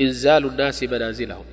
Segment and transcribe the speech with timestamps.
[0.00, 1.44] إنزال الناس منازلهم.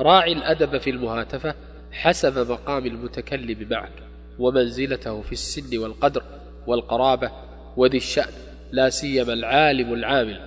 [0.00, 1.54] راعي الأدب في المهاتفة
[1.92, 3.92] حسب مقام المتكلم معك
[4.38, 6.22] ومنزلته في السن والقدر
[6.66, 7.30] والقرابة
[7.76, 8.32] وذي الشأن
[8.72, 10.40] لا سيما العالم العامل.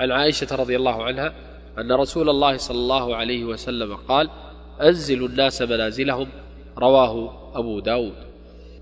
[0.00, 1.34] عن عائشة رضي الله عنها
[1.78, 4.30] أن رسول الله صلى الله عليه وسلم قال
[4.82, 6.28] أنزلوا الناس منازلهم
[6.78, 8.14] رواه أبو داود.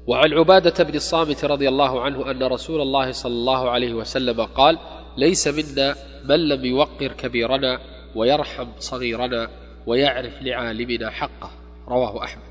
[0.06, 4.78] وعن عبادة بن الصامت رضي الله عنه أن رسول الله صلى الله عليه وسلم قال
[5.16, 5.94] ليس منا
[6.24, 9.50] من لم يوقر كبيرنا ويرحم صغيرنا
[9.86, 11.50] ويعرف لعالمنا حقه
[11.88, 12.44] رواه أحمد.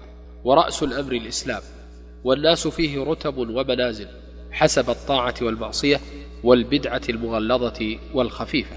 [0.44, 1.62] ورأس الأمر الإسلام
[2.24, 4.08] والناس فيه رتب ومنازل
[4.52, 6.00] حسب الطاعة والمعصية
[6.44, 8.76] والبدعة المغلظة والخفيفة.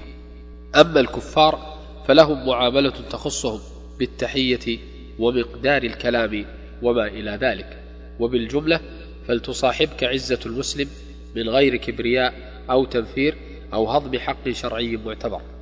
[0.76, 1.76] أما الكفار
[2.08, 3.60] فلهم معاملة تخصهم
[3.98, 4.78] بالتحية
[5.18, 6.44] ومقدار الكلام
[6.82, 7.82] وما إلى ذلك.
[8.20, 8.80] وبالجملة
[9.28, 10.88] فلتصاحبك عزة المسلم
[11.36, 12.34] من غير كبرياء
[12.70, 13.34] أو تنفير
[13.72, 15.55] أو هضم حق شرعي معتبر.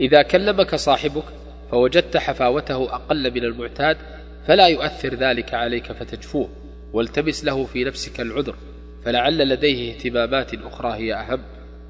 [0.00, 1.24] إذا كلمك صاحبك
[1.70, 3.96] فوجدت حفاوته أقل من المعتاد
[4.46, 6.48] فلا يؤثر ذلك عليك فتجفوه
[6.92, 8.56] والتمس له في نفسك العذر
[9.04, 11.40] فلعل لديه اهتمامات أخرى هي أهم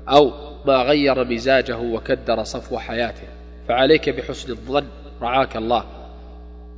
[0.08, 0.32] أو
[0.66, 3.28] ما غير مزاجه وكدر صفو حياته
[3.68, 4.86] فعليك بحسن الظن
[5.22, 5.84] رعاك الله.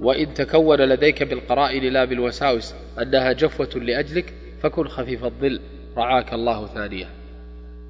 [0.01, 5.61] وإن تكون لديك بالقرائن لا بالوساوس أنها جفوة لأجلك فكن خفيف الظل
[5.97, 7.07] رعاك الله ثانية.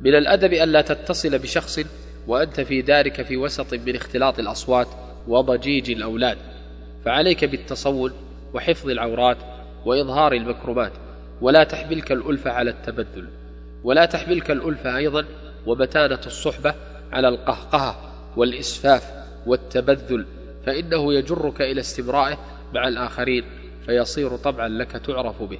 [0.00, 1.80] من الأدب ألا تتصل بشخص
[2.26, 4.88] وأنت في دارك في وسط من اختلاط الأصوات
[5.28, 6.38] وضجيج الأولاد
[7.04, 8.12] فعليك بالتصون
[8.54, 9.36] وحفظ العورات
[9.84, 10.92] وإظهار المكرمات
[11.40, 13.28] ولا تحملك الألفة على التبذل
[13.84, 15.24] ولا تحملك الألفة أيضا
[15.66, 16.74] ومتانة الصحبة
[17.12, 17.96] على القهقهة
[18.36, 19.10] والإسفاف
[19.46, 20.26] والتبذل
[20.66, 22.38] فإنه يجرك إلى استمرائه
[22.74, 23.44] مع الآخرين
[23.86, 25.58] فيصير طبعا لك تعرف به.